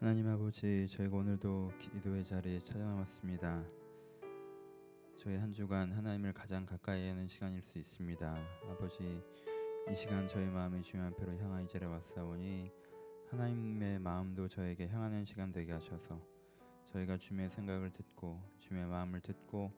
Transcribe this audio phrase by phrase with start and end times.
[0.00, 3.64] 하나님 아버지, 저희가 오늘도 기도의 자리에 찾아왔습니다.
[5.16, 8.36] 저희 한 주간 하나님을 가장 가까이 하는 시간일 수 있습니다.
[8.70, 9.20] 아버지,
[9.90, 12.70] 이 시간 저희 마음이 주님 앞으로 향한 이 자리에 왔사오니
[13.30, 16.20] 하나님의 마음도 저에게 향하는 시간 되게 하셔서
[16.92, 19.72] 저희가 주님의 생각을 듣고 주님의 마음을 듣고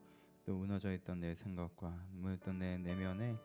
[0.45, 3.37] 또 무너져 있던 내 생각과 무너졌던 내 내면에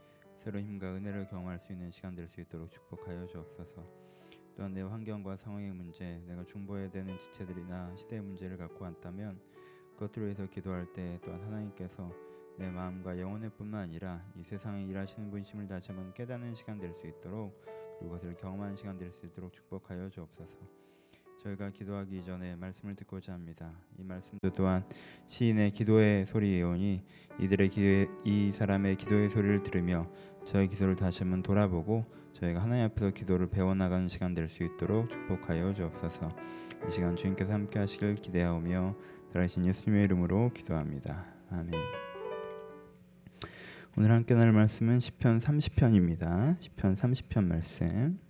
[0.45, 4.16] 새로 힘과 은혜를 경험할 수 있는 시간 될 수 있도록 축복하여 주옵소서.
[4.57, 9.39] 또한 내 환경과 상황의 문제, 내가 중보해야 되는 지체들이나 시대의 문제를 갖고 왔다면
[9.95, 12.11] 그것들을 위해서 기도할 때 또한 하나님께서
[12.59, 17.07] 내 마음과 영혼의 뿐만 아니라 이 세상에 일하시는 분심을 다시 한번 깨닫는 시간 될 수
[17.07, 17.61] 있도록
[17.99, 20.57] 그리고 그것을 경험하는 시간 될 수 있도록 축복하여 주옵소서.
[21.47, 23.71] 저희가 기도하기 전에 말씀을 듣고자 합니다.
[23.99, 24.85] 이 말씀도 또한
[25.27, 27.05] 시인의 기도의 소리이오니
[27.39, 30.11] 이들의 기도의, 이 사람의 기도의 소리를 들으며
[30.45, 35.75] 저희 기도를 다시 한번 돌아보고 저희가 하나님 앞에서 기도를 배워나가는 시간 될 수 있도록 축복하여
[35.75, 36.35] 주옵소서.
[36.89, 38.97] 이 시간 주님께서 함께 하시길 기대하오며
[39.33, 41.27] 들으신 예수님의 이름으로 기도합니다.
[41.51, 41.73] 아멘.
[43.97, 46.61] 오늘 함께 나눌 말씀은 시편 30편입니다.
[46.61, 48.26] 시편 30편 말씀.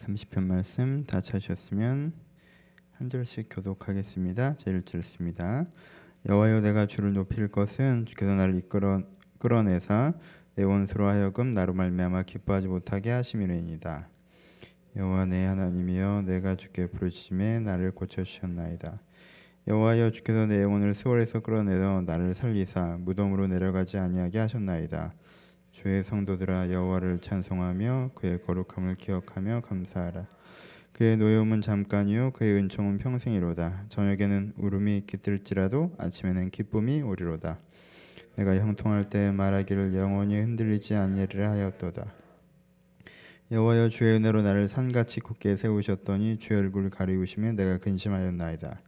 [0.00, 2.14] 삼십 편 말씀 다 찾으셨으면
[2.92, 4.54] 한 절씩 교독하겠습니다.
[4.54, 5.66] 제 1절 습니다
[6.26, 9.02] 여호와여 내가 주를 높일 것은 주께서 나를 이끌어
[9.38, 10.14] 끌어내사
[10.54, 14.08] 내 원수로 하여금 나로 말미암아 기뻐하지 못하게 하심이니이다.
[14.96, 19.02] 여호와 내 하나님이여 내가 주께 부르심에 나를 고쳐 주셨나이다.
[19.68, 25.12] 여호와여 주께서 내 영혼을 세월에서 끌어내어 나를 살리사 무덤으로 내려가지 아니하게 하셨나이다.
[25.70, 30.26] 주의 성도들아 여호와를 찬송하며 그의 거룩함을 기억하며 감사하라.
[30.92, 33.86] 그의 노여움은 잠깐이요 그의 은총은 평생이로다.
[33.88, 37.58] 저녁에는 울음이 깃들지라도 아침에는 기쁨이 오리로다.
[38.36, 42.12] 내가 형통할 때 말하기를 영원히 흔들리지 아니리라 하였도다.
[43.52, 48.80] 여호와여 주의 은혜로 나를 산같이 굳게 세우셨더니 주의 얼굴 가리우시면 내가 근심하였나이다.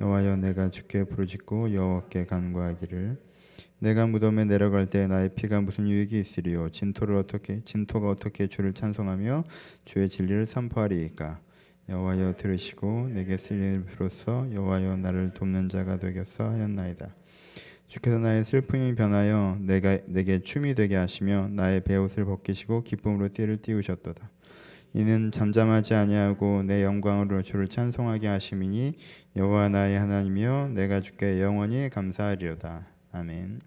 [0.00, 3.31] 여호와여 내가 주께 부르짖고 여호와께 간구하기를
[3.78, 6.70] 내가 무덤에 내려갈 때 나의 피가 무슨 유익이 있으리요?
[6.70, 9.44] 진토를 어떻게 진토가 어떻게 주를 찬송하며
[9.84, 11.40] 주의 진리를 선포하리이까?
[11.88, 17.14] 여호와여 들으시고 내게 쓸 일로서 여호와여 나를 돕는 자가 되겠어 하였나이다.
[17.88, 24.30] 주께서 나의 슬픔이 변하여 내가 내게 춤이 되게 하시며 나의 베옷을 벗기시고 기쁨으로 띠를 띄우셨도다.
[24.94, 28.94] 이는 잠잠하지 아니하고 내 영광으로 주를 찬송하게 하심이니
[29.36, 33.60] 여호와 나의 하나님이여 내가 주께 영원히 감사하리로다 아멘.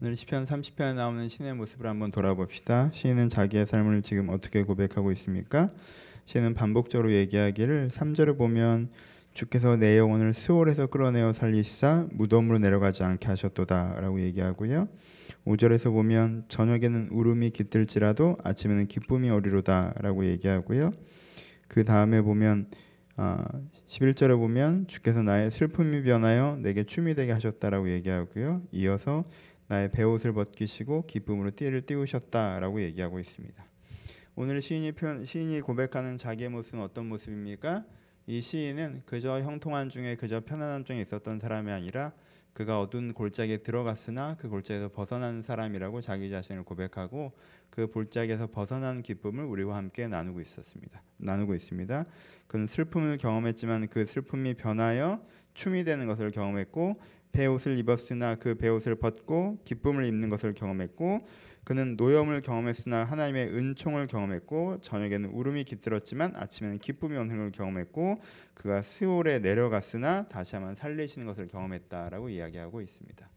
[0.00, 2.90] 오늘 시편 30편에 나오는 신의 모습을 한번 돌아봅시다.
[2.92, 5.68] 시인은 자기의 삶을 지금 어떻게 고백하고 있습니까?
[6.26, 8.88] 시인은 반복적으로 얘기하기를 3절을 보면
[9.34, 14.86] 주께서 내 영혼을 스올에서 끌어내어 살리시사 무덤으로 내려가지 않게 하셨도다라고 얘기하고요.
[15.44, 20.92] 5절에서 보면 저녁에는 울음이 깃들지라도 아침에는 기쁨이 오리로다라고 얘기하고요.
[21.66, 22.68] 그 다음에 보면
[23.16, 23.44] 어,
[23.88, 28.62] 11절에 보면 주께서 나의 슬픔이 변하여 내게 춤이 되게 하셨다라고 얘기하고요.
[28.72, 29.24] 이어서
[29.68, 33.64] 나의 베옷을 벗기시고 기쁨으로 띠를 띄우셨다라고 얘기하고 있습니다.
[34.34, 37.84] 오늘 시인이 표현, 시인이 고백하는 자기의 모습은 어떤 모습입니까?
[38.26, 42.12] 이 시인은 그저 형통한 중에 그저 편안함 중에 있었던 사람이 아니라
[42.52, 47.32] 그가 어두운 골짜기에 들어갔으나 그 골짜기에서 벗어난 사람이라고 자기 자신을 고백하고
[47.70, 51.02] 그 골짜기에서 벗어난 기쁨을 우리와 함께 나누고 있었습니다.
[51.16, 52.04] 나누고 있습니다.
[52.46, 55.24] 그는 슬픔을 경험했지만 그 슬픔이 변하여
[55.54, 57.00] 춤이 되는 것을 경험했고
[57.32, 61.26] 배옷을 입었으나 그 배옷을 벗고 기쁨을 입는 것을 경험했고
[61.64, 68.20] 그는 노염을 경험했으나 하나님의 은총을 경험했고 저녁에는 울음이 깃들었지만 아침에는 기쁨이 오는 걸 경험했고
[68.54, 73.28] 그가 스올에 내려갔으나 다시 한번 살리시는 것을 경험했다라고 이야기하고 있습니다.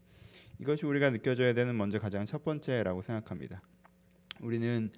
[0.58, 3.62] 이것이 우리가 느껴져야 되는 먼저 가장 첫 번째라고 생각합니다.
[4.40, 4.90] 우리는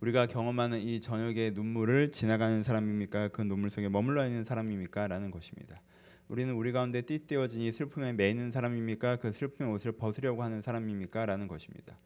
[0.00, 3.28] 우리가 경험하는 이 저녁의 눈물을 지나가는 사람입니까?
[3.28, 5.06] 그 눈물 속에 머물러 있는 사람입니까?
[5.06, 5.80] 라는 것입니다.
[6.28, 9.16] 우리는 우리 가운데 띠띠어진 이 슬픔에 매이는 사람입니까?
[9.16, 11.24] 그 슬픔의 옷을 벗으려고 하는 사람입니까?
[11.24, 11.96] 라는 것입니다.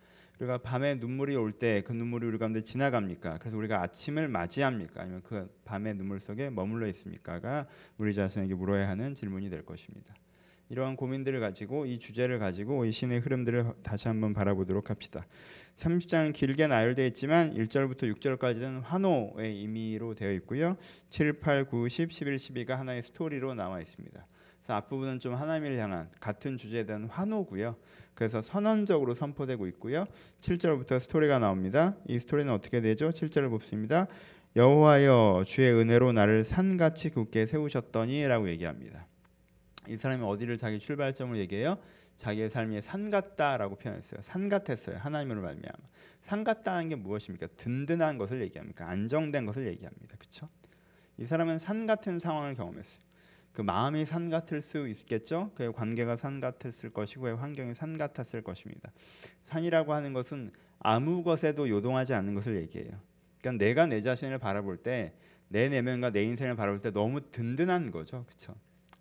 [0.41, 3.39] 우리가 밤에 눈물이 올 때 그 눈물이 우리 가운데 지나갑니까?
[3.39, 5.03] 그래서 우리가 아침을 맞이합니까?
[5.03, 7.67] 아니면 그 밤의 눈물 속에 머물러 있습니까가
[7.99, 10.15] 우리 자신에게 물어야 하는 질문이 될 것입니다.
[10.71, 15.27] 이러한 고민들을 가지고 이 주제를 가지고 이 신의 흐름들을 다시 한번 바라보도록 합시다.
[15.79, 20.77] 30장은 길게 나열되어 있지만 1절부터 6절까지는 환호의 의미로 되어 있고요.
[21.11, 24.25] 7, 8, 9, 10, 11, 12가 하나의 스토리로 나와 있습니다.
[24.71, 27.75] 그래서 앞부분은 좀 하나님을 향한 같은 주제에 대한 환호고요.
[28.15, 30.05] 그래서 선언적으로 선포되고 있고요.
[30.43, 31.97] 7절부터 스토리가 나옵니다.
[32.07, 33.11] 이 스토리는 어떻게 되죠?
[33.11, 34.07] 7절을 봅습니다.
[34.55, 39.07] 여호와여 주의 은혜로 나를 산같이 굳게 세우셨더니라고 얘기합니다.
[39.89, 41.77] 이 사람이 어디를 자기 출발점으로 얘기해요?
[42.17, 44.21] 자기의 삶이 산 같다라고 표현했어요.
[44.23, 44.99] 산 같았어요.
[44.99, 45.79] 하나님으로 말미암아.
[46.23, 47.49] 산 같다는 게 무엇입니까?
[47.57, 48.89] 든든한 것을 얘기합니까?
[48.89, 50.17] 안정된 것을 얘기합니다.
[50.17, 50.49] 그렇죠?
[51.19, 53.10] 이 사람은 산 같은 상황을 경험했어요.
[53.53, 55.51] 그 마음이 산 같을 수 있겠죠.
[55.55, 58.91] 그의 관계가 산 같았을 것이고 환경이 산 같았을 것입니다.
[59.45, 62.93] 산이라고 하는 것은 아무 것에도 요동하지 않는 것을 얘기해요.
[63.41, 65.13] 그러니까 내가 내 자신을 바라볼 때
[65.53, 68.25] 내 내면과 내 인생을 바라볼 때 너무 든든한 거죠.
[68.27, 68.55] 그렇죠?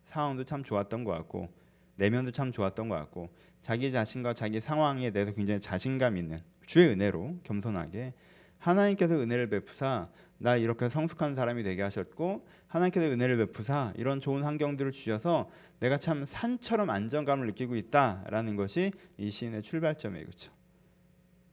[0.05, 1.47] 상황도 참 좋았던 것 같고
[1.95, 3.29] 내면도 참 좋았던 것 같고
[3.61, 8.13] 자기 자신과 자기 상황에 대해서 굉장히 자신감 있는 주의 은혜로 겸손하게
[8.59, 14.91] 하나님께서 은혜를 베푸사 나 이렇게 성숙한 사람이 되게 하셨고 하나님께서 은혜를 베푸사 이런 좋은 환경들을
[14.91, 20.25] 주셔서 내가 참 산처럼 안정감을 느끼고 있다라는 것이 이 시인의 출발점이에요.
[20.25, 20.51] 그렇죠?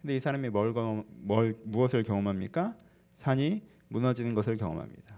[0.02, 2.76] 근데 이 사람이 뭘, 뭘 무엇을 경험합니까?
[3.18, 5.16] 산이 무너지는 것을 경험합니다.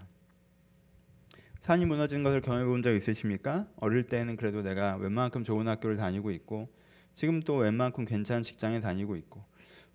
[1.61, 3.67] 산이 무너지는 것을 경험해 본 적 있으십니까?
[3.75, 6.69] 어릴 때는 그래도 내가 웬만큼 좋은 학교를 다니고 있고
[7.13, 9.43] 지금 또 웬만큼 괜찮은 직장에 다니고 있고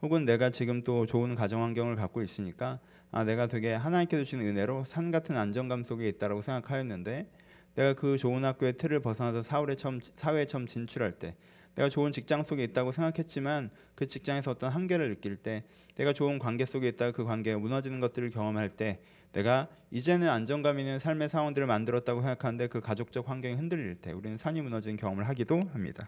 [0.04, 2.78] 혹은 내가 지금 또 좋은 가정 환경을 갖고 있으니까
[3.10, 7.26] 아 내가 되게 하나님께서 주신 은혜로 산 같은 안정감 속에 있다라고 생각하였는데
[7.74, 11.34] 내가 그 좋은 학교의 틀을 벗어나서 사회에 처음 사회에 처음 진출할 때
[11.74, 15.64] 내가 좋은 직장 속에 있다고 생각했지만 그 직장에서 어떤 한계를 느낄 때
[15.94, 19.00] 내가 좋은 관계 속에 있다가 그 관계가 무너지는 것들을 경험할 때
[19.32, 24.60] 내가 이제는 안정감 있는 삶의 상황들을 만들었다고 생각하는데 그 가족적 환경이 흔들릴 때 우리는 산이
[24.60, 26.06] 무너지는 경험을 하기도 합니다.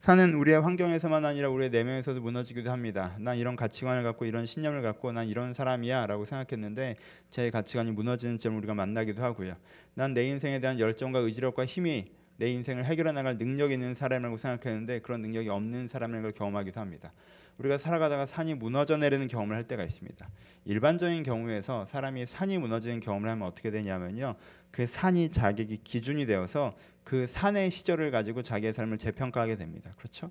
[0.00, 3.16] 산은 우리의 환경에서만 아니라 우리의 내면에서도 무너지기도 합니다.
[3.18, 6.96] 난 이런 가치관을 갖고 이런 신념을 갖고 난 이런 사람이야라고 생각했는데
[7.30, 9.56] 제 가치관이 무너지는 점을 우리가 만나기도 하고요.
[9.94, 15.00] 난 내 인생에 대한 열정과 의지력과 힘이 내 인생을 해결해 나갈 능력이 있는 사람이라고 생각했는데
[15.00, 17.12] 그런 능력이 없는 걸 경험하기도 합니다.
[17.58, 20.28] 우리가 살아가다가 산이 무너져 내리는 경험을 할 때가 있습니다.
[20.66, 24.34] 일반적인 경우에서 사람이 산이 무너지는 경험을 하면 어떻게 되냐면요.
[24.70, 29.92] 그 산이 자기의 기준이 되어서 그 산의 시절을 가지고 자기의 삶을 재평가하게 됩니다.
[29.96, 30.30] 그렇죠?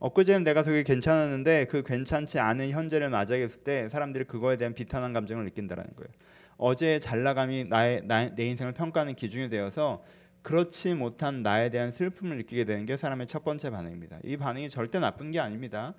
[0.00, 5.44] 엊그제는 내가 되게 괜찮았는데 그 괜찮지 않은 현재를 맞이했을 때 사람들이 그거에 대한 비탄한 감정을
[5.44, 6.08] 느낀다라는 거예요.
[6.56, 10.04] 어제의 잘 나감이 나의 나, 내 인생을 평가하는 기준이 되어서
[10.44, 14.18] 그렇지 못한 나에 대한 슬픔을 느끼게 되는 게 사람의 첫 번째 반응입니다.
[14.24, 15.94] 이 반응이 절대 나쁜 게 아닙니다.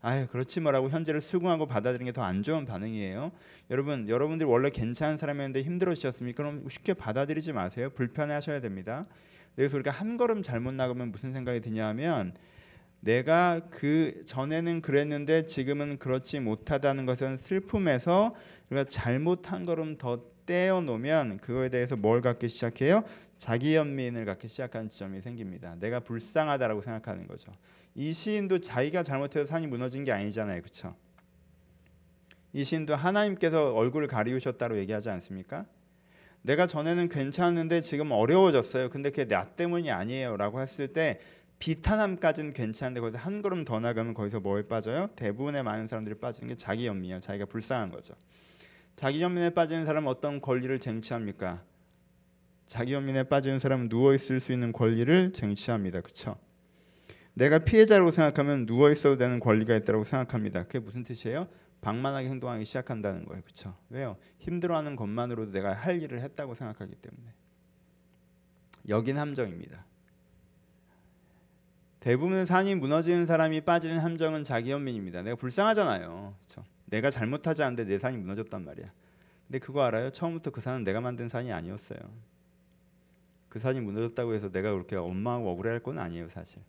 [0.00, 3.30] 아유 그렇지 뭐라고 현재를 수긍하고 받아들이는 게 더 안 좋은 반응이에요.
[3.70, 6.42] 여러분 여러분들이 원래 괜찮은 사람이었는데 힘들어지셨습니까?
[6.42, 7.90] 그럼 쉽게 받아들이지 마세요.
[7.90, 9.04] 불편해하셔야 됩니다.
[9.54, 12.32] 그래서 우리가 한 걸음 잘못 나가면 무슨 생각이 드냐면
[13.00, 18.34] 내가 그 전에는 그랬는데 지금은 그렇지 못하다는 것은 슬픔에서
[18.70, 23.04] 우리가 잘못 한 걸음 더 떼어 놓으면 그거에 대해서 뭘 갖기 시작해요?
[23.38, 25.76] 자기 연민을 갖기 시작하는 지점이 생깁니다.
[25.78, 27.52] 내가 불쌍하다라고 생각하는 거죠.
[27.94, 30.60] 이 시인도 자기가 잘못해서 산이 무너진 게 아니잖아요.
[30.60, 30.96] 그렇죠?
[32.52, 35.66] 이 시인도 하나님께서 얼굴을 가리우셨다고 얘기하지 않습니까?
[36.42, 38.90] 내가 전에는 괜찮은데 지금 어려워졌어요.
[38.90, 41.20] 근데 그게 나 때문이 아니에요라고 했을 때
[41.60, 45.10] 비탄함까지는 괜찮은데 거기서 한 걸음 더 나가면 거기서 뭐에 빠져요?
[45.14, 47.20] 대부분의 많은 사람들이 빠지는 게 자기 연민이에요.
[47.20, 48.14] 자기가 불쌍한 거죠.
[49.00, 51.64] 자기 연민에 빠지는 사람은 어떤 권리를 쟁취합니까?
[52.66, 56.02] 자기 연민에 빠지는 사람은 누워 있을 수 있는 권리를 쟁취합니다.
[56.02, 56.36] 그렇죠?
[57.32, 60.64] 내가 피해자라고 생각하면 누워 있어도 되는 권리가 있다고 생각합니다.
[60.64, 61.48] 그게 무슨 뜻이에요?
[61.80, 63.40] 방만하게 행동하기 시작한다는 거예요.
[63.40, 63.74] 그렇죠?
[63.88, 64.18] 왜요?
[64.36, 67.32] 힘들어하는 것만으로도 내가 할 일을 했다고 생각하기 때문에.
[68.90, 69.86] 여긴 함정입니다.
[72.00, 75.22] 대부분의 산이 무너지는 사람이 빠지는 함정은 자기 연민입니다.
[75.22, 76.34] 내가 불쌍하잖아요.
[76.36, 76.64] 그렇죠?
[76.90, 78.92] 내가 잘못하지 않는데 내 산이 무너졌단 말이야.
[79.46, 80.10] 근데 그거 알아요?
[80.10, 81.98] 처음부터 그 산은 내가 만든 산이 아니었어요.
[83.48, 86.62] 그 산이 무너졌다고 해서 내가 그렇게 원망하고 억울할 건 아니에요 사실.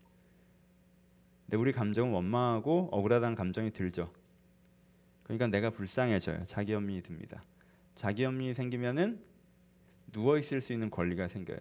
[1.45, 4.11] 근데 우리 감정은 원망하고 억울하다는 감정이 들죠.
[5.23, 6.45] 그러니까 내가 불쌍해져요.
[6.45, 7.43] 자기 연민이 듭니다.
[7.93, 9.21] 자기 연민이 생기면은
[10.11, 11.59] 누워 있을 수 있는 권리가 생겨요.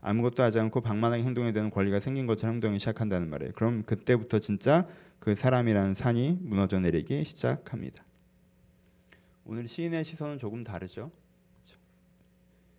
[0.00, 3.52] 아무것도 하지 않고 방만하게 행동해야 되는 권리가 생긴 것처럼 행동이 시작한다는 말이에요.
[3.52, 4.88] 그럼 그때부터 진짜
[5.22, 8.04] 그 사람이라는 산이 무너져 내리기 시작합니다.
[9.44, 11.12] 오늘 시인의 시선은 조금 다르죠.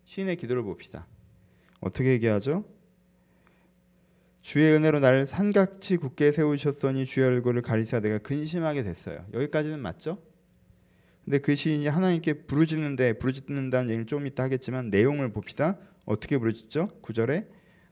[0.04, 1.06] 시인의 기도를 봅시다.
[1.80, 2.66] 어떻게 얘기하죠?
[4.42, 9.24] 주의 은혜로 나를 산같이 굳게 세우셨더니 주의 얼굴을 가리사 내가 근심하게 됐어요.
[9.32, 10.18] 여기까지는 맞죠?
[11.24, 15.78] 근데 그 시인이 하나님께 부르짖는데 부르짖는다는 얘기를 좀 이따 하겠지만 내용을 봅시다.
[16.04, 16.98] 어떻게 부르짖죠?
[17.00, 17.48] 구절에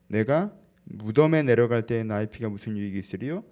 [0.09, 0.55] 내가
[0.85, 3.45] 무덤에 내려갈 때 나의 피가 무슨 유익이 있으리요?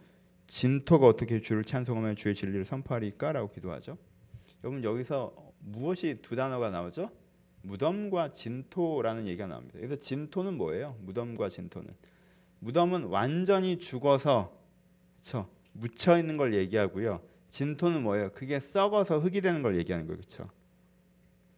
[0.51, 3.97] 진토가 어떻게 주를 찬송하며 주의 진리를 선포하리까라고 기도하죠.
[4.65, 7.09] 여러분 여기서 무엇이 두 단어가 나오죠?
[7.63, 9.79] 무덤과 진토라는 얘기가 나옵니다.
[9.79, 10.97] 그래서 진토는 뭐예요?
[11.03, 11.95] 무덤과 진토는
[12.59, 14.59] 무덤은 완전히 죽어서
[15.21, 15.49] 그렇죠?
[15.73, 17.23] 묻혀 있는 걸 얘기하고요.
[17.49, 18.33] 진토는 뭐예요?
[18.33, 20.17] 그게 썩어서 흙이 되는 걸 얘기하는 거예요.
[20.17, 20.51] 그렇죠?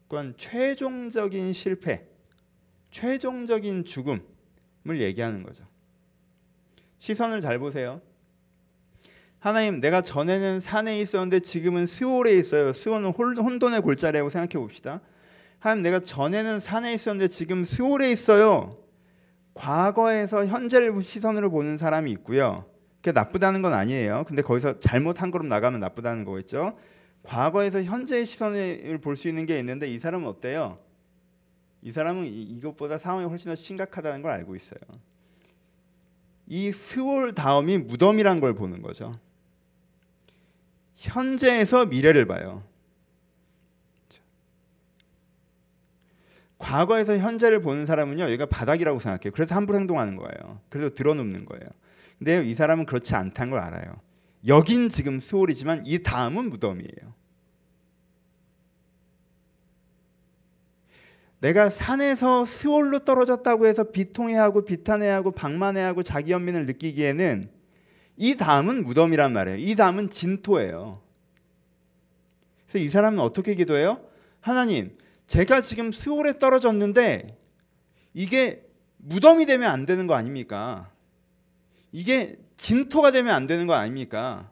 [0.02, 2.06] 그건 최종적인 실패,
[2.90, 4.22] 최종적인 죽음,
[4.86, 5.64] 얘기하는 거죠.
[6.98, 8.02] 시선을 잘 보세요.
[9.42, 12.72] 하나님, 내가 전에는 산에 있었는데 지금은 스올에 있어요.
[12.72, 15.00] 스올은 혼돈의 골짜기라고 생각해 봅시다.
[15.58, 18.78] 하나님, 내가 전에는 산에 있었는데 지금 스올에 있어요.
[19.54, 22.66] 과거에서 현재를 시선으로 보는 사람이 있고요.
[22.98, 24.22] 그게 나쁘다는 건 아니에요.
[24.28, 26.78] 근데 거기서 잘못 한 걸음 나가면 나쁘다는 거겠죠.
[27.24, 30.78] 과거에서 현재의 시선을 볼 수 있는 게 있는데 이 사람은 어때요?
[31.82, 34.78] 이 사람은 이것보다 상황이 훨씬 더 심각하다는 걸 알고 있어요.
[36.46, 39.18] 이 스월 다음이 무덤이란 걸 보는 거죠.
[41.02, 42.62] 현재에서 미래를 봐요.
[46.58, 49.32] 과거에서 현재를 보는 사람은요, 여기가 바닥이라고 생각해요.
[49.32, 50.60] 그래서 함부로 행동하는 거예요.
[50.68, 51.64] 그래서 드러눕는 거예요.
[52.18, 54.00] 근데 이 사람은 그렇지 않다는 걸 알아요.
[54.46, 57.14] 여긴 지금 스월이지만 이 다음은 무덤이에요.
[61.40, 67.50] 내가 산에서 스월로 떨어졌다고 해서 비통해하고 비탄해하고 방만해하고 자기 연민을 느끼기에는
[68.16, 69.58] 이 다음은 무덤이란 말이에요.
[69.58, 71.00] 이 다음은 진토예요.
[72.68, 74.00] 그래서 이 사람은 어떻게 기도해요?
[74.40, 77.36] 하나님, 제가 지금 스월에 떨어졌는데
[78.14, 78.64] 이게
[78.98, 80.90] 무덤이 되면 안 되는 거 아닙니까?
[81.90, 84.50] 이게 진토가 되면 안 되는 거 아닙니까?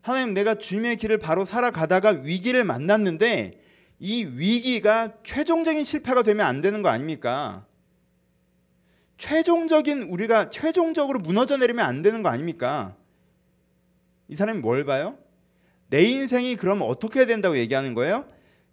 [0.00, 3.60] 하나님, 내가 주님의 길을 바로 살아가다가 위기를 만났는데
[4.00, 7.64] 이 위기가 최종적인 실패가 되면 안 되는 거 아닙니까?
[9.18, 12.96] 최종적인 우리가 최종적으로 무너져 내리면 안 되는 거 아닙니까?
[14.28, 15.18] 이 사람이 뭘 봐요?
[15.88, 18.26] 내 인생이 그럼 어떻게 해야 된다고 얘기하는 거예요?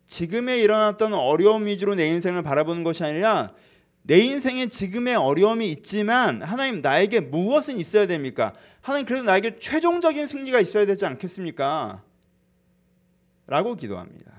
[0.05, 3.53] 지금에 일어났던 어려움 위주로 내 인생을 바라보는 것이 아니라
[4.03, 8.55] 내 인생에 지금의 어려움이 있지만 하나님 나에게 무엇은 있어야 됩니까?
[8.81, 12.01] 하나님 그래도 나에게 최종적인 승리가 있어야 되지 않겠습니까?
[13.45, 14.38] 라고 기도합니다.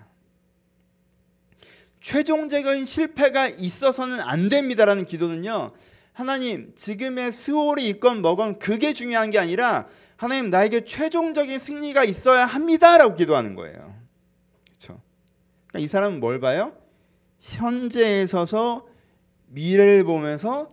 [2.01, 5.73] 최종적인 실패가 있어서는 안 됩니다라는 기도는요.
[6.13, 13.15] 하나님 지금의 수월이 있건 뭐건 그게 중요한 게 아니라 하나님 나에게 최종적인 승리가 있어야 합니다라고
[13.15, 13.95] 기도하는 거예요.
[14.67, 15.01] 그렇죠?
[15.69, 16.75] 그러니까 이 사람은 뭘 봐요?
[17.39, 18.87] 현재에 서서
[19.47, 20.73] 미래를 보면서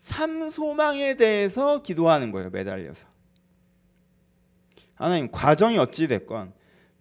[0.00, 2.50] 참 소망에 대해서 기도하는 거예요.
[2.50, 3.06] 매달려서.
[4.94, 6.52] 하나님 과정이 어찌 됐건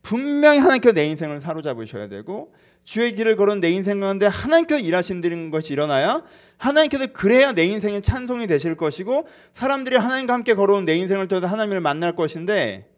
[0.01, 5.73] 분명히 하나님께서 내 인생을 사로잡으셔야 되고 주의 길을 걸은 내 인생 가운데 하나님께서 일하신다는 것이
[5.73, 6.23] 일어나야
[6.57, 11.81] 하나님께서 그래야 내 인생의 찬송이 되실 것이고 사람들이 하나님과 함께 걸어온 내 인생을 통해서 하나님을
[11.81, 12.89] 만날 것인데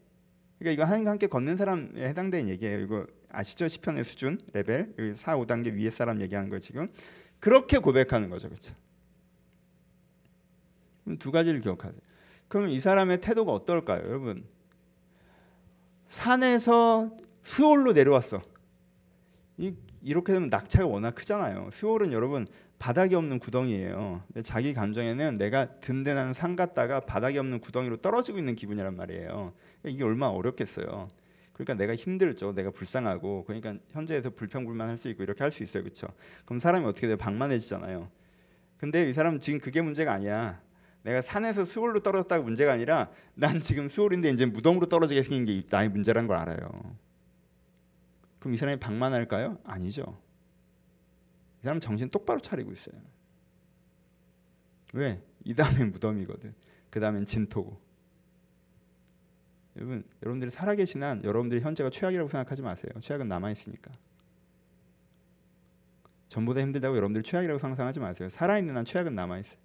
[0.59, 2.79] 그러니까 이거 하나님과 함께 걷는 사람에 해당되는 얘기예요.
[2.79, 3.67] 이거 아시죠?
[3.67, 6.87] 시편의 수준 레벨 4, 5단계 위에 사람 얘기하는 거 지금
[7.39, 8.73] 그렇게 고백하는 거죠, 그렇죠?
[11.19, 11.99] 두 가지를 기억하세요.
[12.47, 14.45] 그러면 이 사람의 태도가 어떨까요, 여러분?
[16.09, 18.41] 산에서 스올로 내려왔어.
[19.57, 21.69] 이, 이렇게 되면 낙차가 워낙 크잖아요.
[21.71, 22.47] 스월은 여러분
[22.77, 24.21] 바닥이 없는 구덩이에요.
[24.43, 29.53] 자기 감정에는 내가 든든한 산 갔다가 바닥이 없는 구덩이로 떨어지고 있는 기분이란 말이에요.
[29.85, 31.07] 이게 얼마나 어렵겠어요.
[31.53, 32.53] 그러니까 내가 힘들죠.
[32.53, 35.83] 내가 불쌍하고 그러니까 현재에서 불평불만 할 수 있고 이렇게 할 수 있어요.
[35.83, 36.07] 그렇죠?
[36.43, 37.15] 그럼 사람이 어떻게 돼요?
[37.17, 38.09] 방만해지잖아요.
[38.77, 40.59] 근데 이 사람은 지금 그게 문제가 아니야.
[41.03, 45.87] 내가 산에서 수월로 떨어졌다가 문제가 아니라 난 지금 수월인데 이제 무덤으로 떨어지게 생긴 게 나의
[45.89, 46.67] 문제란 걸 알아요.
[48.45, 49.57] 그럼 이 사람이 방만할까요?
[49.63, 50.21] 아니죠.
[51.61, 52.95] 이 사람 정신 똑바로 차리고 있어요.
[54.93, 55.19] 왜?
[55.43, 56.53] 이 다음엔 무덤이거든.
[56.91, 57.81] 그 다음엔 진토고.
[59.77, 62.91] 여러분, 여러분들이 살아계신 한 여러분들이 현재가 최악이라고 생각하지 마세요.
[62.99, 63.91] 최악은 남아 있으니까.
[66.29, 68.29] 전보다 힘들다고 여러분들 최악이라고 상상하지 마세요.
[68.29, 69.57] 살아있는 한 최악은 남아 있어요.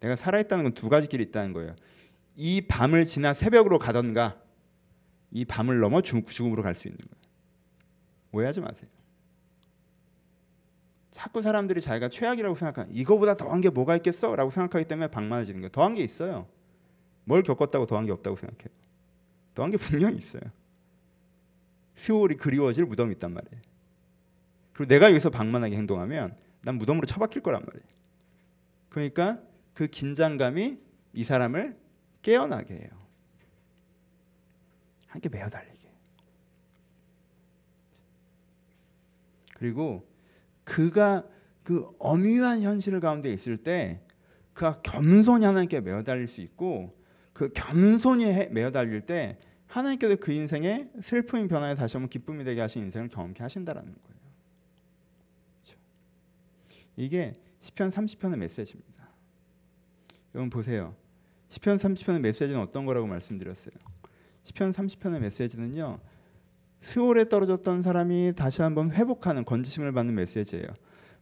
[0.00, 1.74] 내가 살아있다는 건 두 가지 길이 있다는 거예요.
[2.36, 4.38] 이 밤을 지나 새벽으로 가던가
[5.30, 7.25] 이 밤을 넘어 죽음으로 갈 수 있는 거예요.
[8.32, 8.88] 오해하지 마세요.
[11.10, 15.70] 자꾸 사람들이 자기가 최악이라고 생각하는 이거보다 더한 게 뭐가 있겠어라고 생각하기 때문에 방만해지는 거예요.
[15.70, 16.46] 더한 게 있어요.
[17.24, 18.68] 뭘 겪었다고 더한 게 없다고 생각해요.
[19.54, 20.42] 더한 게 분명히 있어요.
[21.96, 23.62] 세월이 그리워질 무덤이 있단 말이에요.
[24.74, 27.86] 그리고 내가 여기서 방만하게 행동하면 난 무덤으로 처박힐 거란 말이에요.
[28.90, 29.40] 그러니까
[29.72, 30.78] 그 긴장감이
[31.14, 31.78] 이 사람을
[32.20, 32.90] 깨어나게 해요.
[35.06, 35.90] 함께 매어 달리게.
[39.56, 40.06] 그리고
[40.64, 41.26] 그가
[41.62, 44.00] 그 엄유한 현실 가운데 있을 때
[44.52, 46.94] 그가 겸손히 하나님께 매어 달릴 수 있고
[47.32, 52.82] 그 겸손히 매어 달릴 때 하나님께서 그 인생에 슬픔이 변화해 다시 한번 기쁨이 되게 하신
[52.84, 54.20] 인생을 경험케 하신다라는 거예요.
[55.64, 55.78] 그렇죠?
[56.96, 59.08] 이게 시편 30편의 메시지입니다.
[60.34, 60.94] 여러분 보세요.
[61.48, 63.74] 시편 30편의 메시지는 어떤 거라고 말씀드렸어요.
[64.42, 65.98] 시편 30편의 메시지는요.
[66.82, 70.66] 수월에 떨어졌던 사람이 다시 한번 회복하는 건지심을 받는 메시지예요.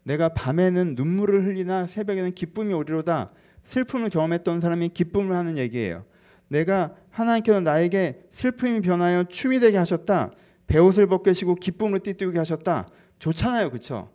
[0.02, 3.30] 내가 밤에는 눈물을 흘리나 새벽에는 기쁨이 오리로다.
[3.64, 6.04] 슬픔을 경험했던 사람이 기쁨을 하는 얘기예요.
[6.48, 10.32] 내가 하나님께서 나에게 슬픔이 변하여 춤이 되게 하셨다.
[10.66, 12.88] 배옷을 벗겨시고 기쁨으로 띠띠우게 하셨다.
[13.18, 13.70] 좋잖아요.
[13.70, 14.10] 그렇죠?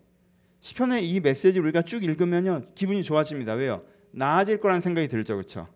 [0.60, 2.62] 시편의 이 메시지 우리가 쭉 읽으면요.
[2.76, 3.54] 기분이 좋아집니다.
[3.54, 3.82] 왜요?
[4.12, 5.36] 나아질 거라는 생각이 들죠.
[5.36, 5.68] 그렇죠?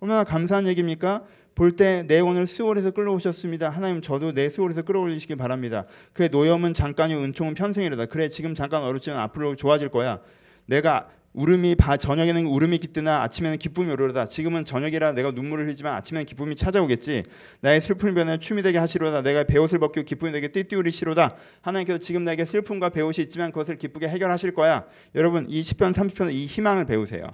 [0.00, 1.24] 얼마나 감사한 얘기입니까?
[1.58, 3.68] 볼 때 내 오늘 수월에서 끌어오셨습니다.
[3.68, 5.86] 하나님 저도 내 수월에서 끌어올리시기 바랍니다.
[6.12, 8.06] 그의 노염은 잠깐이요 은총은 평생이로다.
[8.06, 10.20] 그래 지금 잠깐 어렵지만 앞으로 좋아질 거야.
[10.66, 14.26] 내가 울음이 바, 저녁에는 울음이 깃드나 아침에는 기쁨이 오르다.
[14.26, 17.24] 지금은 저녁이라 내가 눈물을 흘리지만 아침에는 기쁨이 찾아오겠지.
[17.60, 19.22] 나의 슬픔 변에 춤이 되게 하시로다.
[19.22, 21.34] 내가 배옷을 벗고 기쁨이 되게 띠띠우리시로다.
[21.62, 24.84] 하나님께서 지금 나에게 슬픔과 배옷이 있지만 그것을 기쁘게 해결하실 거야.
[25.16, 27.24] 여러분 이 10편 30편 이 희망을 배우세요.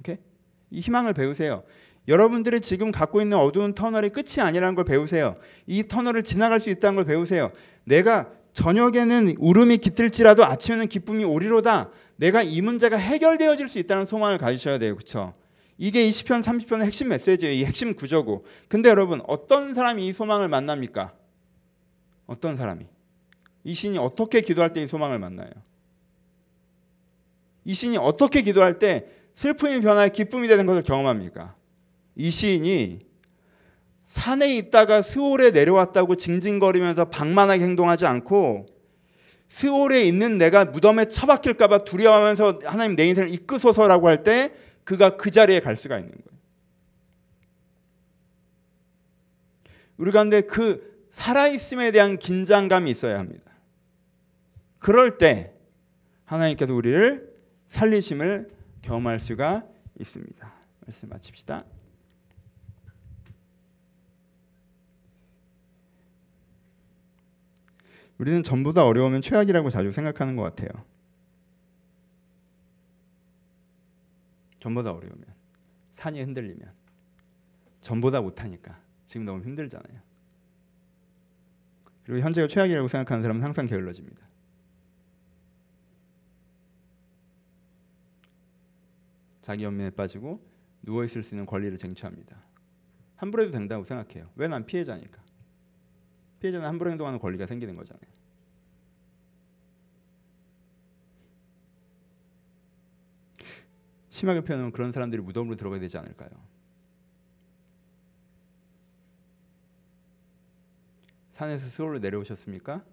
[0.00, 0.16] 오케이?
[0.70, 1.64] 이 희망을 배우세요.
[2.08, 5.36] 여러분들이 지금 갖고 있는 어두운 터널이 끝이 아니라는 걸 배우세요.
[5.66, 7.52] 이 터널을 지나갈 수 있다는 걸 배우세요.
[7.84, 11.90] 내가 저녁에는 울음이 깃들지라도 아침에는 기쁨이 오리로다.
[12.16, 14.94] 내가 이 문제가 해결되어질 수 있다는 소망을 가지셔야 돼요.
[14.96, 15.34] 그렇죠?
[15.78, 17.54] 이게 이 시편 30편의 핵심 메시지예요.
[17.54, 18.44] 이 핵심 구조고.
[18.68, 21.14] 근데 여러분 어떤 사람이 이 소망을 만납니까?
[22.26, 22.86] 어떤 사람이?
[23.64, 25.50] 이 신이 어떻게 기도할 때 이 소망을 만나요?
[27.64, 31.54] 이 신이 어떻게 기도할 때 슬픔이 변하여 기쁨이 되는 것을 경험합니까?
[32.20, 32.98] 이 시인이
[34.04, 38.66] 산에 있다가 스올에 내려왔다고 징징거리면서 방만하게 행동하지 않고
[39.48, 44.52] 스올에 있는 내가 무덤에 처박힐까봐 두려워하면서 하나님 내 인생을 이끄소서라고 할 때
[44.84, 46.40] 그가 그 자리에 갈 수가 있는 거예요.
[49.96, 53.50] 우리 가운데 그 살아있음에 대한 긴장감이 있어야 합니다.
[54.78, 55.52] 그럴 때
[56.26, 57.34] 하나님께서 우리를
[57.68, 58.50] 살리심을
[58.82, 59.64] 경험할 수가
[59.98, 60.52] 있습니다.
[60.86, 61.64] 말씀 마칩시다.
[68.20, 70.68] 우리는 전보다 어려우면 최악이라고 자주 생각하는 것 같아요.
[74.58, 75.24] 전보다 어려우면
[75.94, 76.70] 산이 흔들리면
[77.80, 80.02] 전보다 못하니까 지금 너무 힘들잖아요.
[82.04, 84.20] 그리고 현재가 최악이라고 생각하는 사람은 항상 게을러집니다.
[89.40, 90.46] 자기 연민에 빠지고
[90.82, 92.36] 누워 있을 수 있는 권리를 쟁취합니다.
[93.16, 94.30] 함부로 해도 된다고 생각해요.
[94.36, 95.22] 왜 난 피해자니까.
[96.40, 98.10] 피해자는 함부로 행동하는 권리가 생기는 거잖아요.
[104.08, 106.30] 심하게 표현하면 그런 사람들이 무덤으로 들어가야 되지 않을까요?
[111.32, 112.84] 산에서 스올로 내려오셨습니까?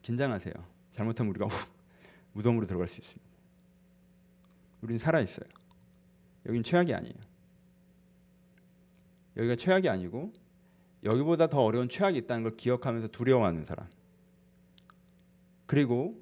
[0.00, 0.54] 긴장하세요.
[0.92, 1.48] 잘못하면 우리가
[2.32, 3.26] 무덤으로 들어갈 수 있습니다.
[4.80, 5.46] 우리는 살아 있어요.
[6.46, 7.14] 여긴 최악이 아니에요.
[9.36, 10.32] 여기가 최악이 아니고
[11.04, 13.86] 여기보다 더 어려운 최악이 있다는 걸 기억하면서 두려워하는 사람.
[15.66, 16.20] 그리고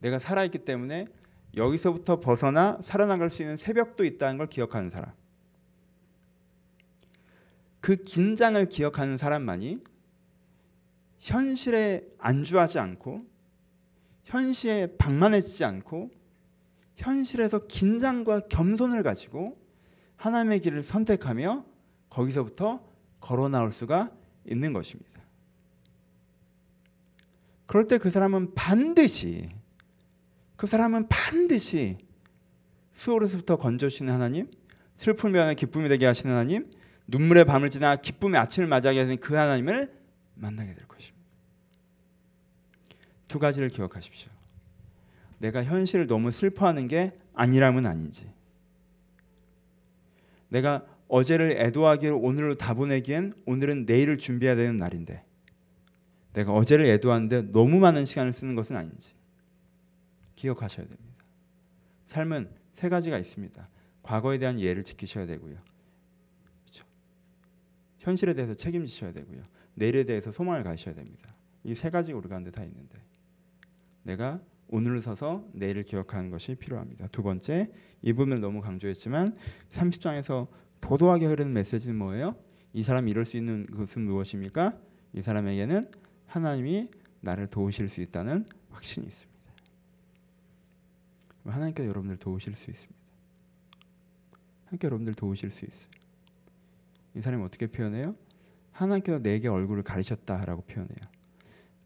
[0.00, 1.06] 내가 살아있기 때문에
[1.56, 5.12] 여기서부터 벗어나 살아나갈 수 있는 새벽도 있다는 걸 기억하는 사람.
[7.80, 9.82] 그 긴장을 기억하는 사람만이
[11.18, 13.24] 현실에 안주하지 않고
[14.24, 16.10] 현실에 방만해지지 않고
[16.96, 19.58] 현실에서 긴장과 겸손을 가지고
[20.16, 21.64] 하나님의 길을 선택하며
[22.10, 22.89] 거기서부터
[23.20, 24.10] 걸어 나올 수가
[24.46, 25.20] 있는 것입니다.
[27.66, 29.48] 그럴 때 그 사람은 반드시
[30.56, 31.98] 그 사람은 반드시
[32.94, 34.50] 수월에서부터 건져주시는 하나님,
[34.96, 36.70] 슬픔 변에 기쁨이 되게 하시는 하나님,
[37.06, 39.90] 눈물의 밤을 지나 기쁨의 아침을 맞이하게 하는 그 하나님을
[40.34, 41.26] 만나게 될 것입니다.
[43.26, 44.30] 두 가지를 기억하십시오.
[45.38, 48.30] 내가 현실을 너무 슬퍼하는 게 아니라면 아닌지.
[50.48, 55.24] 내가 어제를 애도하기로 오늘로 다 보내기엔 오늘은 내일을 준비해야 되는 날인데
[56.32, 59.12] 내가 어제를 애도하는데 너무 많은 시간을 쓰는 것은 아닌지
[60.36, 61.24] 기억하셔야 됩니다.
[62.06, 63.68] 삶은 세 가지가 있습니다.
[64.02, 65.56] 과거에 대한 예를 지키셔야 되고요.
[66.62, 66.84] 그렇죠?
[67.98, 69.42] 현실에 대해서 책임지셔야 되고요.
[69.74, 71.34] 내일에 대해서 소망을 가셔야 됩니다.
[71.64, 72.98] 이 세 가지 우리 가운데 다 있는데
[74.04, 77.08] 내가 오늘을 서서 내일을 기억하는 것이 필요합니다.
[77.08, 77.70] 두 번째,
[78.02, 79.36] 이 부분을 너무 강조했지만
[79.70, 80.46] 30장에서
[80.80, 82.36] 도도하게 흐르는 메시지는 뭐예요?
[82.72, 84.78] 이 사람이 이룰 수 있는 것은 무엇입니까?
[85.12, 85.90] 이 사람에게는
[86.26, 86.88] 하나님이
[87.20, 89.30] 나를 도우실 수 있다는 확신이 있습니다.
[91.44, 93.00] 하나님께 여러분들 도우실 수 있습니다.
[94.66, 95.90] 하나님께 여러분들 도우실 수 있어요.
[97.16, 98.14] 이 사람이 어떻게 표현해요?
[98.72, 101.08] 하나님께서 내게 얼굴을 가리셨다라고 표현해요.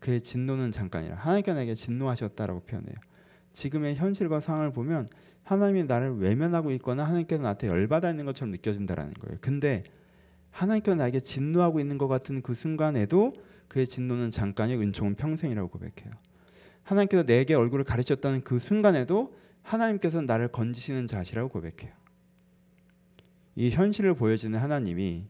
[0.00, 2.96] 그의 진노는 잠깐이라 하나님께서 내게 진노하셨다라고 표현해요.
[3.54, 5.08] 지금의 현실과 상황을 보면
[5.42, 9.38] 하나님이 나를 외면하고 있거나 하나님께서 나한테 열받아 있는 것처럼 느껴진다라는 거예요.
[9.40, 9.84] 근데
[10.50, 13.34] 하나님께서 나에게 진노하고 있는 것 같은 그 순간에도
[13.68, 16.14] 그의 진노는 잠깐이 은총은 평생이라고 고백해요.
[16.82, 21.92] 하나님께서 내게 얼굴을 가르쳤다는 그 순간에도 하나님께서 나를 건지시는 자시라고 고백해요.
[23.56, 25.26] 이 현실을 보여주는 하나님이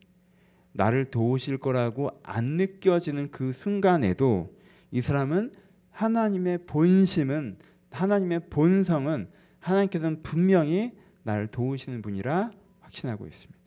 [0.72, 4.54] 나를 도우실 거라고 안 느껴지는 그 순간에도
[4.90, 5.52] 이 사람은
[5.90, 7.58] 하나님의 본심은
[7.94, 9.30] 하나님의 본성은
[9.60, 13.64] 하나님께서는 분명히 나를 도우시는 분이라 확신하고 있습니다.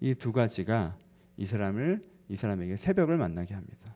[0.00, 0.96] 이 두 가지가
[1.36, 3.94] 이 사람을 이 사람에게 새벽을 만나게 합니다.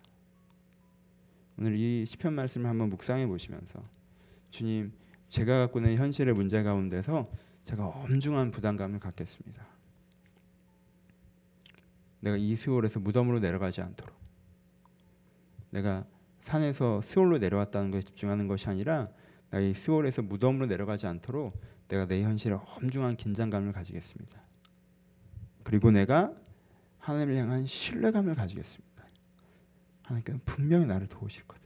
[1.58, 3.82] 오늘 이 시편 말씀을 한번 묵상해 보시면서
[4.50, 4.92] 주님
[5.28, 7.30] 제가 갖고 있는 현실의 문제 가운데서
[7.64, 9.66] 제가 엄중한 부담감을 갖겠습니다.
[12.20, 14.14] 내가 이 스올에서 무덤으로 내려가지 않도록
[15.70, 16.06] 내가
[16.46, 19.08] 산에서 스올로 내려왔다는 것에 집중하는 것이 아니라
[19.54, 24.40] 이 스올에서 무덤으로 내려가지 않도록 내가 내 현실에 엄중한 긴장감을 가지겠습니다.
[25.64, 26.32] 그리고 내가
[27.00, 29.04] 하나님을 향한 신뢰감을 가지겠습니다.
[30.02, 31.62] 하나님께는 분명히 나를 도우실 거다.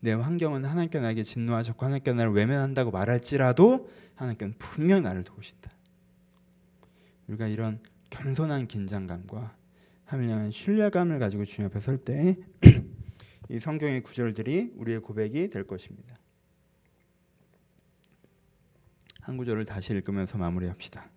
[0.00, 5.70] 내 환경은 하나님께 나에게 진노하셨고 하나님께 나를 외면한다고 말할지라도 하나님께는 분명히 나를 도우신다.
[7.28, 9.54] 우리가 이런 겸손한 긴장감과
[10.06, 12.38] 하나님을 향한 신뢰감을 가지고 주님 앞에 설 때
[13.50, 16.16] 이 성경의 구절들이 우리의 고백이 될 것입니다.
[19.20, 21.10] 한 구절을 다시 읽으면서 마무리합시다.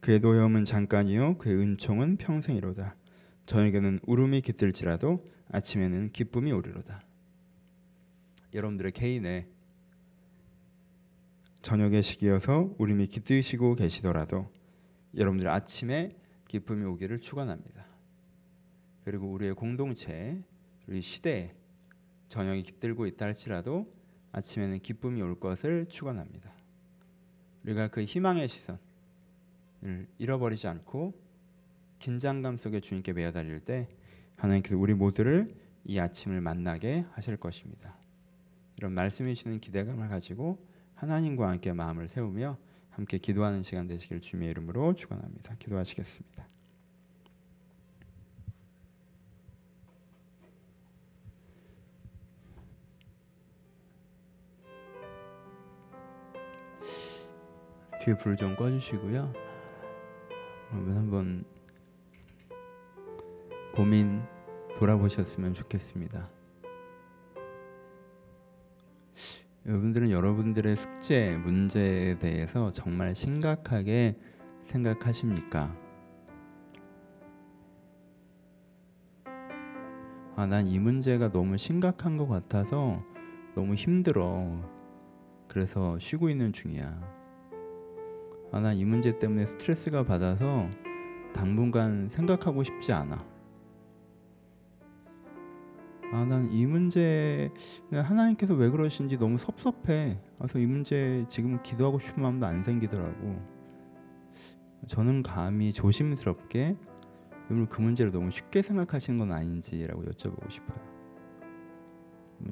[0.00, 2.96] 그의 노여움은 잠깐이요 그의 은총은 평생이로다.
[3.46, 7.02] 저에게는 울음이 깃들지라도 아침에는 기쁨이 오리로다.
[8.52, 9.48] 여러분들의 개인의
[11.62, 14.52] 저녁의 시기여서 울음이 깃드시고 계시더라도
[15.16, 16.14] 여러분들 아침에
[16.46, 17.86] 기쁨이 오기를 축원합니다.
[19.04, 20.44] 그리고 우리의 공동체,
[20.86, 21.54] 우리 시대에
[22.28, 23.92] 저녁이 깃들고 있다 할지라도
[24.32, 26.50] 아침에는 기쁨이 올 것을 축원합니다.
[27.64, 28.78] 우리가 그 희망의 시선을
[30.18, 31.14] 잃어버리지 않고
[31.98, 33.88] 긴장감 속에 주님께 매어달릴 때
[34.36, 35.48] 하나님께서 우리 모두를
[35.84, 37.96] 이 아침을 만나게 하실 것입니다.
[38.76, 42.58] 이런 말씀해 주시는 기대감을 가지고 하나님과 함께 마음을 세우며
[42.90, 45.54] 함께 기도하는 시간 되시길 주님의 이름으로 축원합니다.
[45.56, 46.48] 기도하시겠습니다.
[58.04, 59.32] 뒤에 불 좀 꺼주시고요.
[60.70, 61.44] 그러면 한번
[63.74, 64.22] 고민
[64.76, 66.28] 돌아보셨으면 좋겠습니다.
[69.66, 74.18] 여러분들은 여러분들의 숙제 문제에 대해서 정말 심각하게
[74.64, 75.76] 생각하십니까?
[80.34, 83.00] 아, 난 이 문제가 너무 심각한 것 같아서
[83.54, 84.60] 너무 힘들어.
[85.46, 87.21] 그래서 쉬고 있는 중이야.
[88.52, 90.68] 아, 난 이 문제 때문에 스트레스가 받아서
[91.32, 93.24] 당분간 생각하고 싶지 않아.
[96.12, 97.50] 아, 난 이 문제
[97.90, 100.20] 하나님께서 왜 그러신지 너무 섭섭해.
[100.38, 103.40] 그래서 이 문제 지금 기도하고 싶은 마음도 안 생기더라고.
[104.86, 106.76] 저는 감히 조심스럽게
[107.50, 110.78] 여러분 그 문제를 너무 쉽게 생각하시는 건 아닌지라고 여쭤보고 싶어요.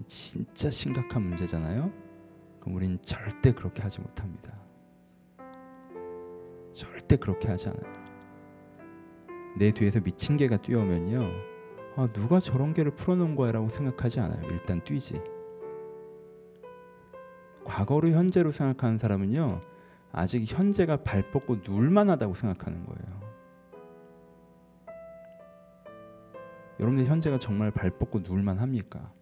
[0.07, 1.93] 진짜 심각한 문제잖아요.
[2.61, 4.59] 그럼 우린 절대 그렇게 하지 못합니다.
[6.75, 8.01] 절대 그렇게 하지 않아요.
[9.59, 11.31] 내 뒤에서 미친 개가 뛰어오면요.
[11.97, 14.49] 아, 누가 저런 개를 풀어놓은 거야 라고 생각하지 않아요.
[14.51, 15.21] 일단 뛰지.
[17.65, 19.61] 과거로 현재로 생각하는 사람은요.
[20.13, 23.21] 아직 현재가 발 뻗고 누울만하다고 생각하는 거예요.
[26.81, 29.13] 여러분들 현재가 정말 발 뻗고 누울만합니까?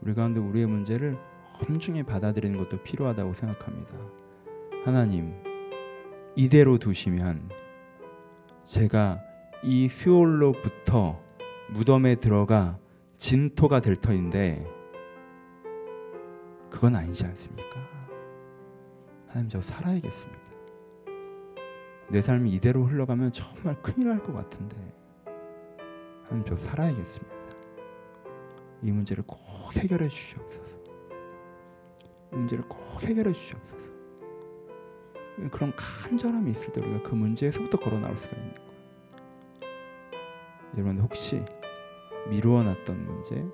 [0.00, 1.16] 우리 가운데 우리의 문제를
[1.60, 4.21] 엄중히 받아들이는 것도 필요하다고 생각합니다.
[4.84, 5.32] 하나님
[6.34, 7.48] 이대로 두시면
[8.66, 9.20] 제가
[9.62, 11.20] 이 스올로부터
[11.70, 12.78] 무덤에 들어가
[13.16, 14.66] 진토가 될 터인데
[16.68, 17.80] 그건 아니지 않습니까?
[19.28, 20.42] 하나님 저 살아야겠습니다.
[22.08, 24.76] 내 삶이 이대로 흘러가면 정말 큰일 날 것 같은데
[26.24, 27.36] 하나님 저 살아야겠습니다.
[28.82, 29.38] 이 문제를 꼭
[29.76, 30.76] 해결해 주시옵소서.
[32.32, 33.81] 이 문제를 꼭 해결해 주시옵소서.
[35.50, 38.72] 그런 간절함이 있을 때 우리가 그 문제에서부터 걸어 나올 수가 있는 거예요.
[40.74, 41.44] 여러분 혹시
[42.28, 43.44] 미루어 놨던 문제,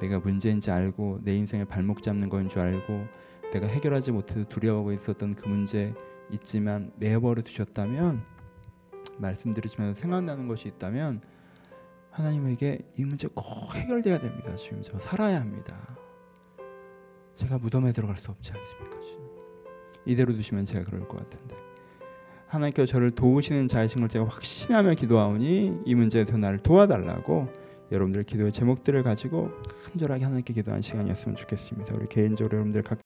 [0.00, 3.06] 내가 문제인지 알고 내 인생의 발목 잡는 거인 줄 알고
[3.52, 5.94] 내가 해결하지 못해서 두려워하고 있었던 그 문제
[6.30, 8.22] 있지만 내버려 두셨다면
[9.18, 11.20] 말씀드리지만 생각나는 것이 있다면
[12.10, 14.54] 하나님에게 이 문제 꼭 해결돼야 됩니다.
[14.56, 15.96] 주님 저 살아야 합니다.
[17.34, 19.00] 제가 무덤에 들어갈 수 없지 않습니까?
[19.00, 19.29] 주님.
[20.10, 21.56] 이대로 두시면 제가 그럴 것 같은데
[22.48, 27.48] 하나님께서 저를 도우시는 자이신 걸 제가 확신하며 기도하오니 이 문제에서 나를 도와달라고
[27.92, 29.50] 여러분들 기도의 제목들을 가지고
[29.84, 31.94] 간절하게 하나님께 기도하는 시간이었으면 좋겠습니다.
[31.94, 32.98] 우리 개인적으로 여러분들 각